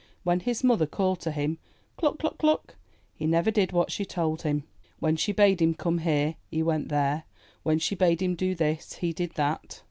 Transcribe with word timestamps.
When 0.23 0.39
his 0.39 0.63
mother 0.63 0.87
called 0.87 1.19
to 1.19 1.31
him, 1.31 1.59
''Cluck! 1.95 2.17
Cluck! 2.17 2.39
Cluck!" 2.39 2.75
he 3.13 3.27
never 3.27 3.51
did 3.51 3.71
what 3.71 3.91
she 3.91 4.03
told 4.03 4.41
him. 4.41 4.63
When 4.97 5.15
she 5.15 5.31
bade 5.31 5.61
him 5.61 5.75
come 5.75 5.99
here, 5.99 6.37
he 6.49 6.63
went 6.63 6.89
there; 6.89 7.25
when 7.61 7.77
she 7.77 7.93
bade 7.93 8.19
him 8.19 8.33
do 8.33 8.55
this, 8.55 8.93
he 8.93 9.13
did 9.13 9.33
that! 9.35 9.79